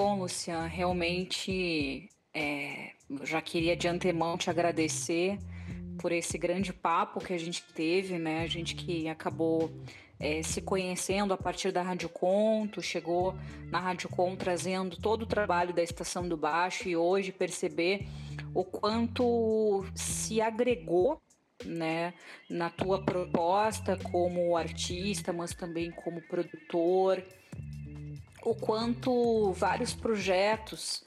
Bom, 0.00 0.20
Lucian, 0.20 0.64
realmente 0.66 2.08
é, 2.32 2.92
já 3.24 3.42
queria 3.42 3.76
de 3.76 3.88
antemão 3.88 4.38
te 4.38 4.48
agradecer 4.48 5.36
por 6.00 6.12
esse 6.12 6.38
grande 6.38 6.72
papo 6.72 7.18
que 7.18 7.32
a 7.32 7.36
gente 7.36 7.64
teve, 7.74 8.16
né? 8.16 8.44
A 8.44 8.46
gente 8.46 8.76
que 8.76 9.08
acabou 9.08 9.72
é, 10.20 10.40
se 10.40 10.62
conhecendo 10.62 11.34
a 11.34 11.36
partir 11.36 11.72
da 11.72 11.82
Rádio 11.82 12.08
Conto, 12.10 12.80
chegou 12.80 13.34
na 13.72 13.80
Rádio 13.80 14.08
Com 14.08 14.36
trazendo 14.36 14.96
todo 14.96 15.22
o 15.22 15.26
trabalho 15.26 15.74
da 15.74 15.82
Estação 15.82 16.28
do 16.28 16.36
Baixo 16.36 16.88
e 16.88 16.96
hoje 16.96 17.32
perceber 17.32 18.06
o 18.54 18.62
quanto 18.62 19.84
se 19.96 20.40
agregou 20.40 21.20
né, 21.64 22.14
na 22.48 22.70
tua 22.70 23.02
proposta 23.02 23.96
como 23.96 24.56
artista, 24.56 25.32
mas 25.32 25.52
também 25.52 25.90
como 25.90 26.22
produtor, 26.22 27.20
o 28.42 28.54
quanto 28.54 29.52
vários 29.52 29.94
projetos 29.94 31.04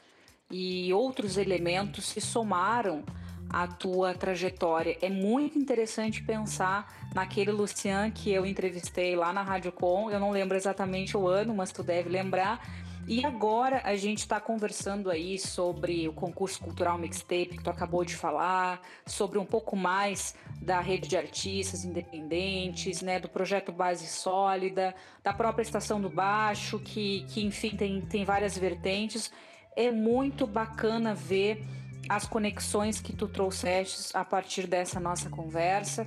e 0.50 0.94
outros 0.94 1.38
elementos 1.38 2.06
se 2.06 2.22
somaram 2.22 3.04
à 3.52 3.68
tua 3.68 4.14
trajetória. 4.14 4.98
É 5.02 5.10
muito 5.10 5.58
interessante 5.58 6.24
pensar 6.24 6.92
naquele 7.14 7.52
Lucian 7.52 8.10
que 8.12 8.32
eu 8.32 8.46
entrevistei 8.46 9.16
lá 9.16 9.34
na 9.34 9.42
Rádio 9.42 9.72
Com. 9.72 10.10
Eu 10.10 10.20
não 10.20 10.32
lembro 10.32 10.56
exatamente 10.56 11.18
o 11.18 11.28
ano, 11.28 11.54
mas 11.54 11.72
tu 11.72 11.84
deve 11.84 12.10
lembrar 12.10 12.62
e 13.08 13.26
agora 13.26 13.82
a 13.84 13.96
gente 13.96 14.20
está 14.20 14.40
conversando 14.40 15.10
aí 15.10 15.38
sobre 15.38 16.08
o 16.08 16.14
concurso 16.14 16.62
cultural 16.62 16.98
mixtape 16.98 17.58
que 17.58 17.64
tu 17.64 17.70
acabou 17.70 18.06
de 18.06 18.16
falar, 18.16 18.80
sobre 19.06 19.40
um 19.40 19.46
pouco 19.46 19.76
mais 19.76 20.36
da 20.62 20.80
rede 20.80 21.10
de 21.10 21.18
artistas 21.18 21.84
independentes, 21.84 23.02
né, 23.02 23.20
do 23.20 23.28
projeto 23.28 23.72
Base 23.72 24.08
Sólida, 24.08 24.94
da 25.24 25.34
própria 25.34 25.64
Estação 25.64 26.00
do 26.00 26.10
Baixo, 26.10 26.80
que, 26.80 27.26
que 27.30 27.44
enfim 27.44 27.76
tem, 27.76 28.02
tem 28.02 28.24
várias 28.24 28.58
vertentes. 28.58 29.32
É 29.76 29.92
muito 29.92 30.46
bacana 30.46 31.16
ver 31.16 31.66
as 32.12 32.28
conexões 32.28 33.00
que 33.00 33.16
tu 33.16 33.26
trouxeste 33.26 34.12
a 34.14 34.26
partir 34.26 34.68
dessa 34.68 35.00
nossa 35.00 35.30
conversa. 35.30 36.06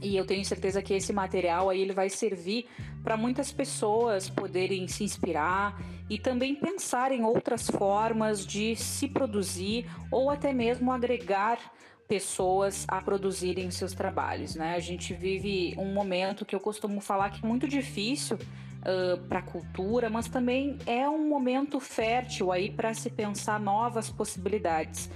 E 0.00 0.16
eu 0.16 0.24
tenho 0.24 0.44
certeza 0.44 0.80
que 0.80 0.94
esse 0.94 1.12
material 1.12 1.68
aí 1.68 1.80
ele 1.80 1.92
vai 1.92 2.08
servir 2.08 2.68
para 3.02 3.16
muitas 3.16 3.50
pessoas 3.50 4.30
poderem 4.30 4.86
se 4.86 5.02
inspirar 5.02 5.76
e 6.08 6.20
também 6.20 6.54
pensar 6.54 7.10
em 7.10 7.24
outras 7.24 7.68
formas 7.68 8.46
de 8.46 8.76
se 8.76 9.08
produzir 9.08 9.90
ou 10.08 10.30
até 10.30 10.52
mesmo 10.52 10.92
agregar 10.92 11.58
pessoas 12.06 12.86
a 12.86 13.02
produzirem 13.02 13.72
seus 13.72 13.92
trabalhos, 13.92 14.54
né? 14.54 14.76
A 14.76 14.80
gente 14.80 15.12
vive 15.12 15.74
um 15.76 15.92
momento 15.92 16.46
que 16.46 16.54
eu 16.54 16.60
costumo 16.60 17.00
falar 17.00 17.30
que 17.30 17.44
é 17.44 17.48
muito 17.48 17.66
difícil 17.66 18.38
uh, 18.82 19.18
para 19.28 19.40
a 19.40 19.42
cultura, 19.42 20.10
mas 20.10 20.28
também 20.28 20.78
é 20.86 21.08
um 21.08 21.28
momento 21.28 21.80
fértil 21.80 22.52
aí 22.52 22.70
para 22.70 22.94
se 22.94 23.10
pensar 23.10 23.60
novas 23.60 24.10
possibilidades. 24.10 25.10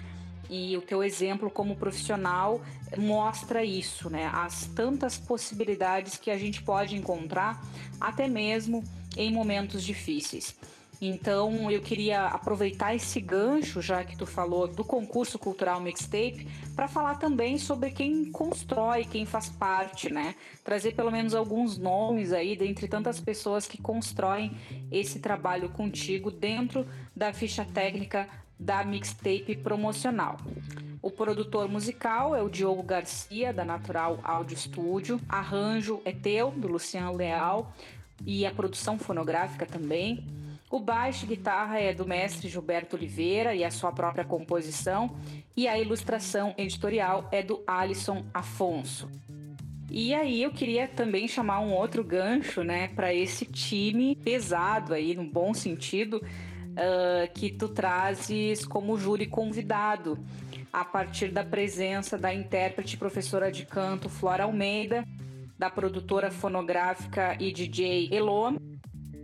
E 0.51 0.77
o 0.77 0.83
teu 0.83 1.03
exemplo 1.03 1.51
como 1.51 1.77
profissional 1.77 2.61
mostra 2.99 3.65
isso, 3.65 4.11
né? 4.11 4.31
As 4.35 4.67
tantas 4.67 5.17
possibilidades 5.17 6.19
que 6.19 6.31
a 6.31 6.37
gente 6.37 6.63
pode 6.63 6.95
encontrar, 6.95 7.65
até 8.01 8.29
mesmo 8.29 8.85
em 9.17 9.33
momentos 9.33 9.83
difíceis. 9.83 10.55
Então 11.05 11.69
eu 11.69 11.83
queria 11.83 12.27
aproveitar 12.27 12.95
esse 12.95 13.21
gancho, 13.21 13.83
já 13.83 14.05
que 14.05 14.17
tu 14.17 14.25
falou 14.25 14.69
do 14.69 14.85
concurso 14.85 15.37
cultural 15.37 15.81
mixtape, 15.81 16.47
para 16.77 16.87
falar 16.87 17.17
também 17.17 17.59
sobre 17.59 17.91
quem 17.91 18.31
constrói, 18.31 19.05
quem 19.05 19.27
faz 19.27 19.49
parte, 19.49 20.13
né? 20.13 20.37
Trazer 20.63 20.95
pelo 20.95 21.11
menos 21.11 21.35
alguns 21.35 21.77
nomes 21.77 22.33
aí 22.33 22.55
dentre 22.55 22.87
tantas 22.87 23.19
pessoas 23.19 23.67
que 23.67 23.83
constroem 23.83 24.57
esse 24.93 25.19
trabalho 25.19 25.71
contigo 25.71 26.31
dentro 26.31 26.87
da 27.17 27.33
ficha 27.33 27.65
técnica 27.65 28.29
da 28.57 28.85
mixtape 28.85 29.57
promocional. 29.57 30.37
O 31.03 31.11
produtor 31.11 31.69
musical 31.69 32.33
é 32.33 32.41
o 32.41 32.49
Diogo 32.49 32.85
Garcia, 32.85 33.53
da 33.53 33.65
Natural 33.65 34.21
Audio 34.23 34.57
Studio. 34.57 35.21
Arranjo 35.29 36.01
é 36.05 36.13
teu, 36.13 36.53
do 36.53 36.69
Luciano 36.69 37.17
Leal. 37.17 37.73
E 38.25 38.47
a 38.47 38.53
produção 38.53 38.97
fonográfica 39.01 39.67
também. 39.67 40.25
O 40.73 40.81
baixo 40.81 41.27
guitarra 41.27 41.79
é 41.79 41.93
do 41.93 42.07
mestre 42.07 42.49
Gilberto 42.49 42.97
Oliveira 42.97 43.55
e 43.55 43.63
a 43.63 43.71
sua 43.71 43.93
própria 43.93 44.25
composição. 44.25 45.15
E 45.55 45.69
a 45.69 45.79
ilustração 45.79 46.55
editorial 46.57 47.29
é 47.31 47.43
do 47.43 47.63
Alisson 47.67 48.25
Afonso. 48.33 49.07
E 49.91 50.15
aí 50.15 50.43
eu 50.43 50.51
queria 50.51 50.89
também 50.89 51.29
chamar 51.29 51.61
um 51.61 51.75
outro 51.75 52.03
gancho, 52.03 52.65
né, 52.65 52.89
para 52.89 53.13
esse 53.13 53.45
time 53.45 54.17
pesado 54.17 54.95
aí, 54.95 55.15
no 55.15 55.25
bom 55.25 55.53
sentido, 55.53 56.17
uh, 56.17 57.31
que 57.35 57.51
tu 57.51 57.69
trazes 57.69 58.65
como 58.65 58.97
júri 58.97 59.27
convidado, 59.27 60.19
a 60.73 60.87
partir 60.87 61.29
da 61.31 61.45
presença 61.45 62.17
da 62.17 62.33
intérprete 62.33 62.97
professora 62.97 63.53
de 63.53 63.67
canto 63.67 64.09
Flora 64.09 64.45
Almeida, 64.45 65.07
da 65.59 65.69
produtora 65.69 66.31
fonográfica 66.31 67.37
e 67.39 67.53
DJ 67.53 68.09
Elô. 68.11 68.55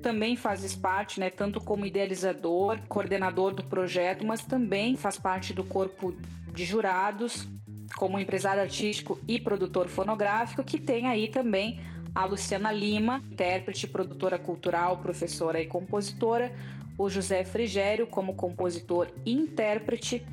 Também 0.02 0.36
fazes 0.36 0.74
parte, 0.74 1.18
né, 1.18 1.28
tanto 1.28 1.60
como 1.60 1.84
idealizador, 1.84 2.78
coordenador 2.88 3.52
do 3.52 3.64
projeto, 3.64 4.24
mas 4.24 4.44
também 4.44 4.96
faz 4.96 5.18
parte 5.18 5.52
do 5.52 5.64
corpo 5.64 6.14
de 6.52 6.64
jurados, 6.64 7.48
como 7.96 8.18
empresário 8.18 8.62
artístico 8.62 9.18
e 9.26 9.40
produtor 9.40 9.88
fonográfico, 9.88 10.62
que 10.62 10.78
tem 10.78 11.06
aí 11.06 11.28
também 11.28 11.80
a 12.14 12.24
Luciana 12.24 12.72
Lima, 12.72 13.22
intérprete, 13.30 13.86
produtora 13.86 14.38
cultural, 14.38 14.98
professora 14.98 15.60
e 15.60 15.66
compositora, 15.66 16.52
o 16.96 17.08
José 17.08 17.44
Frigério 17.44 18.06
como 18.06 18.34
compositor 18.34 19.08
e 19.24 19.32
intérprete 19.32 20.24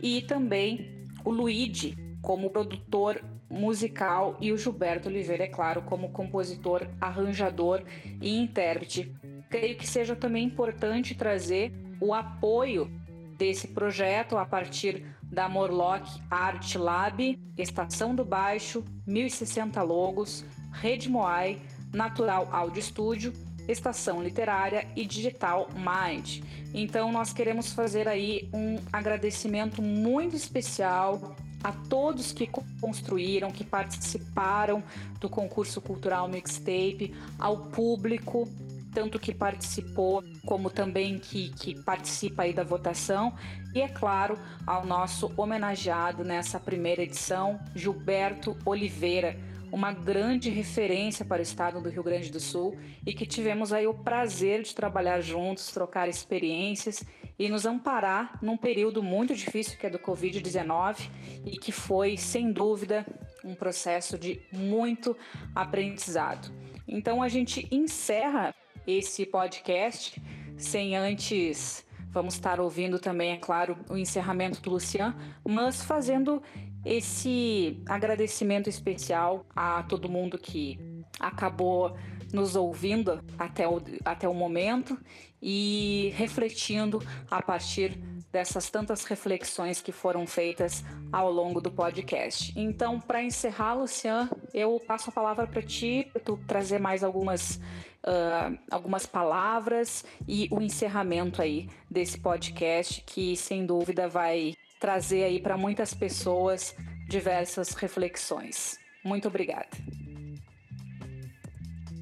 e 0.00 0.22
também 0.22 1.06
o 1.24 1.30
Luigi 1.30 1.96
como 2.22 2.50
produtor 2.50 3.20
musical 3.50 4.36
e 4.40 4.52
o 4.52 4.58
Gilberto 4.58 5.08
Oliveira, 5.08 5.44
é 5.44 5.48
claro, 5.48 5.82
como 5.82 6.10
compositor, 6.10 6.86
arranjador 7.00 7.82
e 8.20 8.38
intérprete. 8.38 9.12
Creio 9.48 9.76
que 9.76 9.86
seja 9.86 10.14
também 10.14 10.44
importante 10.44 11.14
trazer 11.14 11.72
o 12.00 12.12
apoio 12.12 12.90
desse 13.36 13.68
projeto 13.68 14.36
a 14.36 14.44
partir 14.44 15.04
da 15.22 15.48
Morlock 15.48 16.20
Art 16.30 16.74
Lab, 16.74 17.38
Estação 17.56 18.14
do 18.14 18.24
Baixo, 18.24 18.84
1060 19.06 19.82
Logos, 19.82 20.44
Rede 20.72 21.08
Moai, 21.08 21.60
Natural 21.92 22.48
Audio 22.52 22.82
Studio 22.82 23.32
Estação 23.68 24.22
Literária 24.22 24.88
e 24.96 25.04
Digital 25.04 25.68
Mind. 25.74 26.40
Então 26.72 27.12
nós 27.12 27.32
queremos 27.32 27.72
fazer 27.72 28.08
aí 28.08 28.48
um 28.52 28.78
agradecimento 28.90 29.82
muito 29.82 30.34
especial 30.34 31.36
a 31.62 31.72
todos 31.72 32.32
que 32.32 32.48
construíram, 32.80 33.50
que 33.50 33.64
participaram 33.64 34.82
do 35.20 35.28
concurso 35.28 35.80
cultural 35.80 36.28
Mixtape, 36.28 37.14
ao 37.38 37.66
público, 37.66 38.48
tanto 38.92 39.18
que 39.18 39.34
participou 39.34 40.22
como 40.46 40.70
também 40.70 41.18
que, 41.18 41.50
que 41.50 41.80
participa 41.82 42.42
aí 42.42 42.52
da 42.52 42.64
votação. 42.64 43.32
E 43.74 43.80
é 43.80 43.88
claro 43.88 44.38
ao 44.66 44.86
nosso 44.86 45.32
homenageado 45.36 46.24
nessa 46.24 46.58
primeira 46.58 47.02
edição, 47.02 47.58
Gilberto 47.74 48.56
Oliveira 48.64 49.36
uma 49.70 49.92
grande 49.92 50.48
referência 50.50 51.24
para 51.24 51.40
o 51.40 51.42
estado 51.42 51.80
do 51.80 51.90
Rio 51.90 52.02
Grande 52.02 52.30
do 52.30 52.40
Sul 52.40 52.76
e 53.06 53.12
que 53.12 53.26
tivemos 53.26 53.72
aí 53.72 53.86
o 53.86 53.94
prazer 53.94 54.62
de 54.62 54.74
trabalhar 54.74 55.20
juntos, 55.20 55.70
trocar 55.70 56.08
experiências 56.08 57.04
e 57.38 57.48
nos 57.48 57.64
amparar 57.64 58.38
num 58.42 58.56
período 58.56 59.02
muito 59.02 59.34
difícil 59.34 59.78
que 59.78 59.86
é 59.86 59.90
do 59.90 59.98
Covid-19 59.98 61.08
e 61.44 61.58
que 61.58 61.70
foi, 61.70 62.16
sem 62.16 62.52
dúvida, 62.52 63.06
um 63.44 63.54
processo 63.54 64.18
de 64.18 64.40
muito 64.52 65.16
aprendizado. 65.54 66.52
Então 66.86 67.22
a 67.22 67.28
gente 67.28 67.68
encerra 67.70 68.54
esse 68.86 69.24
podcast 69.26 70.20
sem 70.56 70.96
antes 70.96 71.86
vamos 72.10 72.34
estar 72.34 72.58
ouvindo 72.58 72.98
também, 72.98 73.32
é 73.32 73.36
claro, 73.36 73.76
o 73.88 73.96
encerramento 73.96 74.60
do 74.60 74.70
Lucian, 74.70 75.14
mas 75.46 75.82
fazendo 75.82 76.42
esse 76.84 77.82
agradecimento 77.86 78.68
especial 78.68 79.46
a 79.54 79.82
todo 79.82 80.08
mundo 80.08 80.38
que 80.38 80.78
acabou 81.20 81.96
nos 82.32 82.56
ouvindo 82.56 83.22
até 83.38 83.68
o, 83.68 83.80
até 84.04 84.28
o 84.28 84.34
momento 84.34 84.98
e 85.40 86.12
refletindo 86.16 87.02
a 87.30 87.40
partir 87.40 87.98
dessas 88.30 88.68
tantas 88.68 89.04
reflexões 89.04 89.80
que 89.80 89.92
foram 89.92 90.26
feitas 90.26 90.84
ao 91.10 91.32
longo 91.32 91.60
do 91.60 91.70
podcast. 91.70 92.52
Então, 92.56 93.00
para 93.00 93.22
encerrar, 93.22 93.74
Lucian, 93.74 94.28
eu 94.52 94.80
passo 94.86 95.10
a 95.10 95.12
palavra 95.12 95.46
para 95.46 95.62
ti, 95.62 96.08
para 96.12 96.20
tu 96.20 96.38
trazer 96.46 96.78
mais 96.78 97.02
algumas, 97.02 97.56
uh, 98.04 98.58
algumas 98.70 99.06
palavras 99.06 100.04
e 100.26 100.48
o 100.50 100.60
encerramento 100.60 101.40
aí 101.40 101.68
desse 101.90 102.18
podcast 102.18 103.02
que, 103.06 103.34
sem 103.36 103.64
dúvida, 103.64 104.08
vai 104.08 104.54
trazer 104.78 105.24
aí 105.24 105.40
para 105.40 105.56
muitas 105.56 105.94
pessoas 105.94 106.76
diversas 107.08 107.70
reflexões. 107.70 108.78
Muito 109.02 109.28
obrigada. 109.28 109.97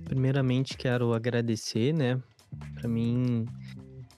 Primeiramente 0.06 0.76
quero 0.76 1.12
agradecer, 1.12 1.92
né? 1.92 2.22
Para 2.74 2.88
mim 2.88 3.44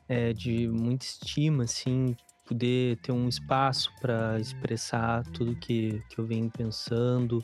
é, 0.06 0.32
de 0.32 0.68
muita 0.68 1.06
estima, 1.06 1.64
assim, 1.64 2.14
poder 2.46 2.98
ter 2.98 3.10
um 3.10 3.26
espaço 3.26 3.90
para 4.00 4.38
expressar 4.38 5.24
tudo 5.32 5.56
que, 5.56 6.02
que 6.10 6.18
eu 6.18 6.26
venho 6.26 6.50
pensando. 6.50 7.42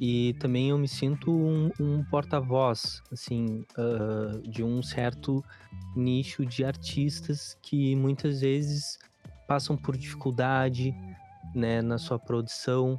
E 0.00 0.34
também 0.40 0.70
eu 0.70 0.78
me 0.78 0.88
sinto 0.88 1.30
um, 1.30 1.70
um 1.78 2.02
porta-voz, 2.04 3.02
assim, 3.12 3.64
uh, 3.76 4.40
de 4.50 4.64
um 4.64 4.82
certo 4.82 5.44
nicho 5.94 6.46
de 6.46 6.64
artistas 6.64 7.58
que 7.62 7.94
muitas 7.94 8.40
vezes 8.40 8.98
passam 9.46 9.76
por 9.76 9.96
dificuldade 9.96 10.94
né, 11.54 11.82
na 11.82 11.98
sua 11.98 12.18
produção. 12.18 12.98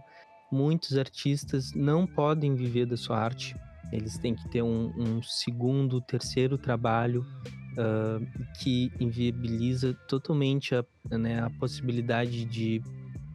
Muitos 0.52 0.96
artistas 0.96 1.74
não 1.74 2.06
podem 2.06 2.54
viver 2.54 2.86
da 2.86 2.96
sua 2.96 3.18
arte, 3.18 3.56
eles 3.96 4.18
têm 4.18 4.36
que 4.36 4.48
ter 4.50 4.62
um, 4.62 4.92
um 4.98 5.22
segundo, 5.22 6.02
terceiro 6.02 6.58
trabalho 6.58 7.26
uh, 7.74 8.26
que 8.60 8.92
inviabiliza 9.00 9.94
totalmente 10.08 10.76
a, 10.76 10.84
né, 11.12 11.42
a 11.42 11.50
possibilidade 11.52 12.46
de 12.46 12.82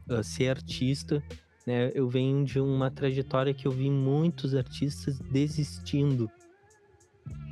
uh, 0.09 0.23
ser 0.23 0.51
artista. 0.51 1.23
Né? 1.67 1.91
Eu 1.95 2.09
venho 2.09 2.45
de 2.45 2.59
uma 2.61 2.91
trajetória 2.91 3.55
que 3.55 3.67
eu 3.67 3.73
vi 3.73 3.91
muitos 3.91 4.55
artistas 4.55 5.19
desistindo, 5.19 6.31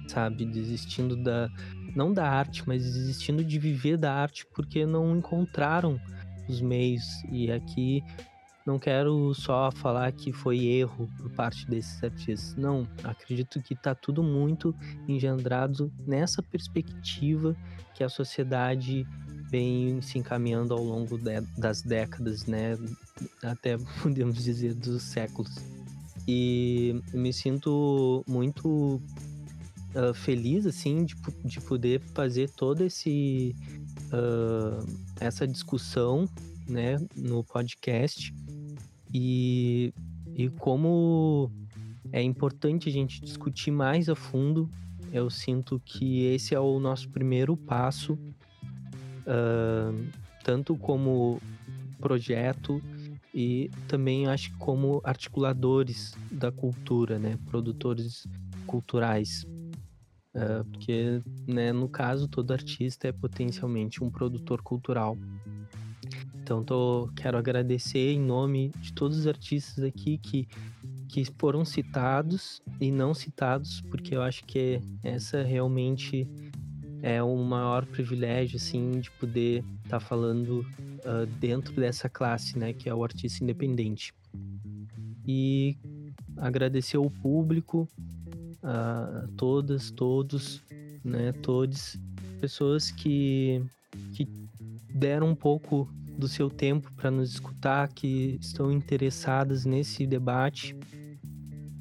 sabe? 0.08 0.44
Desistindo 0.46 1.16
da. 1.16 1.48
Não 1.94 2.12
da 2.12 2.28
arte, 2.28 2.62
mas 2.66 2.82
desistindo 2.82 3.42
de 3.42 3.58
viver 3.58 3.96
da 3.96 4.12
arte 4.12 4.46
porque 4.54 4.84
não 4.84 5.16
encontraram 5.16 5.98
os 6.46 6.60
meios. 6.60 7.04
E 7.30 7.50
aqui 7.50 8.02
não 8.66 8.80
quero 8.80 9.32
só 9.32 9.70
falar 9.70 10.10
que 10.10 10.32
foi 10.32 10.64
erro 10.64 11.08
por 11.16 11.30
parte 11.30 11.64
desses 11.68 12.02
artistas. 12.02 12.56
Não, 12.56 12.86
acredito 13.04 13.62
que 13.62 13.74
está 13.74 13.94
tudo 13.94 14.24
muito 14.24 14.74
engendrado 15.06 15.92
nessa 16.04 16.42
perspectiva 16.42 17.56
que 17.94 18.02
a 18.02 18.08
sociedade 18.08 19.06
vem 19.48 20.02
se 20.02 20.18
encaminhando 20.18 20.74
ao 20.74 20.82
longo 20.82 21.16
de, 21.16 21.40
das 21.56 21.80
décadas, 21.82 22.46
né? 22.46 22.76
Até 23.40 23.78
podemos 24.02 24.42
dizer 24.42 24.74
dos 24.74 25.04
séculos. 25.04 25.54
E 26.26 27.00
me 27.14 27.32
sinto 27.32 28.24
muito 28.26 29.00
uh, 29.94 30.12
feliz, 30.12 30.66
assim, 30.66 31.04
de, 31.04 31.14
de 31.44 31.60
poder 31.60 32.00
fazer 32.12 32.50
toda 32.50 32.84
esse, 32.84 33.54
uh, 34.12 34.84
essa 35.20 35.46
discussão, 35.46 36.28
né, 36.68 36.96
no 37.14 37.44
podcast 37.44 38.34
e, 39.12 39.92
e 40.34 40.48
como 40.50 41.50
é 42.12 42.22
importante 42.22 42.88
a 42.88 42.92
gente 42.92 43.20
discutir 43.20 43.70
mais 43.70 44.08
a 44.08 44.14
fundo. 44.14 44.70
Eu 45.12 45.30
sinto 45.30 45.80
que 45.84 46.24
esse 46.24 46.54
é 46.54 46.60
o 46.60 46.78
nosso 46.78 47.08
primeiro 47.08 47.56
passo, 47.56 48.14
uh, 48.14 50.06
tanto 50.44 50.76
como 50.76 51.40
projeto 52.00 52.82
e 53.34 53.70
também 53.88 54.26
acho 54.26 54.50
que 54.50 54.56
como 54.56 55.00
articuladores 55.04 56.14
da 56.30 56.50
cultura, 56.50 57.18
né, 57.18 57.38
produtores 57.46 58.26
culturais. 58.66 59.46
Uh, 60.34 60.64
porque, 60.70 61.22
né, 61.46 61.72
no 61.72 61.88
caso, 61.88 62.28
todo 62.28 62.52
artista 62.52 63.08
é 63.08 63.12
potencialmente 63.12 64.02
um 64.02 64.10
produtor 64.10 64.60
cultural. 64.62 65.16
Então, 66.46 66.62
tô, 66.62 67.10
quero 67.16 67.36
agradecer 67.36 68.12
em 68.12 68.20
nome 68.20 68.70
de 68.80 68.92
todos 68.92 69.18
os 69.18 69.26
artistas 69.26 69.82
aqui 69.82 70.16
que, 70.16 70.46
que 71.08 71.24
foram 71.40 71.64
citados 71.64 72.62
e 72.80 72.92
não 72.92 73.12
citados, 73.12 73.80
porque 73.90 74.14
eu 74.14 74.22
acho 74.22 74.44
que 74.44 74.80
essa 75.02 75.42
realmente 75.42 76.24
é 77.02 77.20
o 77.20 77.36
maior 77.38 77.84
privilégio, 77.84 78.58
assim, 78.58 79.00
de 79.00 79.10
poder 79.10 79.64
estar 79.82 79.98
tá 79.98 80.00
falando 80.00 80.60
uh, 80.60 81.26
dentro 81.40 81.74
dessa 81.74 82.08
classe, 82.08 82.56
né, 82.56 82.72
que 82.72 82.88
é 82.88 82.94
o 82.94 83.02
artista 83.02 83.42
independente. 83.42 84.14
E 85.26 85.76
agradecer 86.36 86.96
ao 86.96 87.10
público, 87.10 87.88
a 88.62 89.26
todas, 89.36 89.90
todos, 89.90 90.62
né, 91.02 91.32
todos, 91.42 91.98
pessoas 92.40 92.92
que, 92.92 93.60
que 94.14 94.28
deram 94.94 95.30
um 95.30 95.34
pouco 95.34 95.90
do 96.16 96.26
seu 96.28 96.48
tempo 96.48 96.90
para 96.94 97.10
nos 97.10 97.32
escutar, 97.32 97.88
que 97.88 98.38
estão 98.40 98.72
interessadas 98.72 99.64
nesse 99.64 100.06
debate. 100.06 100.74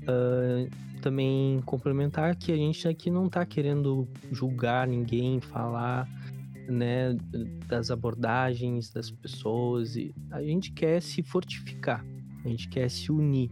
Uh, 0.04 0.70
também 1.02 1.62
complementar 1.66 2.36
que 2.36 2.52
a 2.52 2.56
gente 2.56 2.88
aqui 2.88 3.12
não 3.12 3.28
está 3.28 3.46
querendo 3.46 4.08
julgar 4.32 4.88
ninguém, 4.88 5.40
falar 5.40 6.08
né, 6.68 7.16
das 7.68 7.92
abordagens 7.92 8.90
das 8.90 9.12
pessoas. 9.12 9.96
E 9.96 10.14
a 10.32 10.42
gente 10.42 10.72
quer 10.72 11.02
se 11.02 11.22
fortificar, 11.22 12.04
a 12.44 12.48
gente 12.48 12.68
quer 12.68 12.90
se 12.90 13.12
unir 13.12 13.52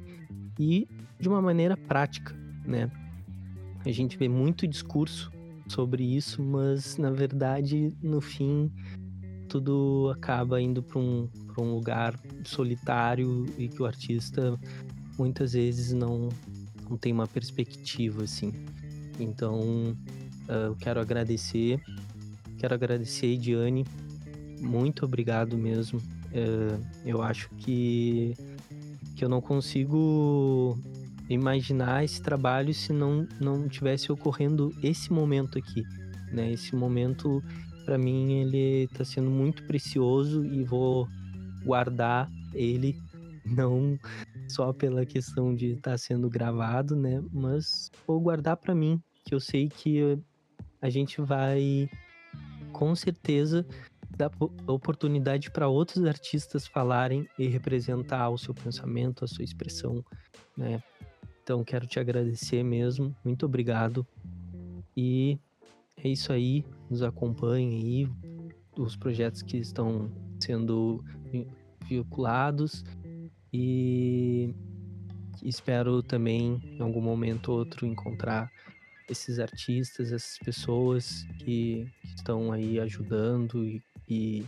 e 0.59 0.87
de 1.19 1.29
uma 1.29 1.41
maneira 1.41 1.77
prática, 1.77 2.35
né? 2.65 2.89
A 3.85 3.91
gente 3.91 4.17
vê 4.17 4.27
muito 4.27 4.67
discurso 4.67 5.31
sobre 5.67 6.03
isso, 6.03 6.41
mas 6.41 6.97
na 6.97 7.11
verdade, 7.11 7.95
no 8.01 8.21
fim, 8.21 8.71
tudo 9.53 10.09
acaba 10.11 10.59
indo 10.59 10.81
para 10.81 10.97
um, 10.97 11.29
um 11.59 11.75
lugar 11.75 12.19
solitário 12.43 13.45
e 13.55 13.67
que 13.67 13.83
o 13.83 13.85
artista 13.85 14.59
muitas 15.15 15.53
vezes 15.53 15.93
não, 15.93 16.29
não 16.89 16.97
tem 16.97 17.13
uma 17.13 17.27
perspectiva 17.27 18.23
assim. 18.23 18.51
Então, 19.19 19.95
uh, 20.49 20.69
eu 20.69 20.75
quero 20.75 20.99
agradecer, 20.99 21.79
quero 22.57 22.73
agradecer, 22.73 23.27
Ediane, 23.27 23.85
muito 24.59 25.05
obrigado 25.05 25.55
mesmo. 25.55 25.99
Uh, 25.99 26.83
eu 27.05 27.21
acho 27.21 27.47
que, 27.49 28.33
que 29.15 29.23
eu 29.23 29.29
não 29.29 29.39
consigo 29.39 30.75
imaginar 31.29 32.03
esse 32.03 32.19
trabalho 32.19 32.73
se 32.73 32.91
não, 32.91 33.27
não 33.39 33.69
tivesse 33.69 34.11
ocorrendo 34.11 34.73
esse 34.81 35.13
momento 35.13 35.59
aqui, 35.59 35.83
né? 36.31 36.51
Esse 36.51 36.75
momento 36.75 37.43
para 37.85 37.97
mim 37.97 38.41
ele 38.41 38.83
está 38.83 39.05
sendo 39.05 39.29
muito 39.29 39.63
precioso 39.65 40.45
e 40.45 40.63
vou 40.63 41.07
guardar 41.63 42.29
ele 42.53 42.95
não 43.45 43.97
só 44.47 44.71
pela 44.71 45.05
questão 45.05 45.53
de 45.53 45.73
estar 45.73 45.91
tá 45.91 45.97
sendo 45.97 46.29
gravado, 46.29 46.95
né, 46.95 47.23
mas 47.31 47.91
vou 48.07 48.19
guardar 48.19 48.57
para 48.57 48.73
mim, 48.73 49.01
que 49.25 49.33
eu 49.33 49.39
sei 49.39 49.69
que 49.69 50.17
a 50.81 50.89
gente 50.89 51.21
vai 51.21 51.89
com 52.71 52.95
certeza 52.95 53.65
dar 54.17 54.31
oportunidade 54.67 55.49
para 55.49 55.67
outros 55.67 56.05
artistas 56.05 56.67
falarem 56.67 57.27
e 57.37 57.47
representar 57.47 58.29
o 58.29 58.37
seu 58.37 58.53
pensamento, 58.53 59.23
a 59.23 59.27
sua 59.27 59.43
expressão, 59.43 60.03
né? 60.55 60.81
Então 61.41 61.63
quero 61.63 61.87
te 61.87 61.99
agradecer 61.99 62.63
mesmo, 62.63 63.15
muito 63.23 63.45
obrigado. 63.45 64.05
E 64.95 65.39
é 65.97 66.07
isso 66.07 66.31
aí 66.31 66.65
nos 66.89 67.01
acompanhem 67.01 67.81
aí, 67.81 68.09
os 68.77 68.95
projetos 68.95 69.41
que 69.41 69.57
estão 69.57 70.11
sendo 70.39 71.03
vinculados 71.87 72.83
e 73.51 74.53
espero 75.43 76.01
também 76.01 76.59
em 76.63 76.81
algum 76.81 77.01
momento 77.01 77.51
ou 77.51 77.59
outro 77.59 77.85
encontrar 77.85 78.51
esses 79.09 79.39
artistas, 79.39 80.11
essas 80.11 80.37
pessoas 80.39 81.25
que, 81.39 81.87
estão 82.15 82.51
aí 82.51 82.79
ajudando 82.79 83.65
e, 83.65 83.81
e, 84.07 84.45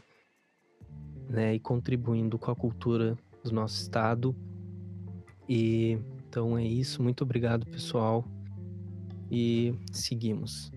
né, 1.29 1.55
e 1.55 1.59
contribuindo 1.59 2.37
com 2.37 2.51
a 2.51 2.55
cultura 2.55 3.17
do 3.43 3.51
nosso 3.51 3.81
estado. 3.81 4.35
E 5.47 5.97
então 6.27 6.57
é 6.57 6.63
isso. 6.63 7.01
Muito 7.01 7.23
obrigado, 7.23 7.65
pessoal. 7.65 8.25
E 9.31 9.73
seguimos. 9.91 10.71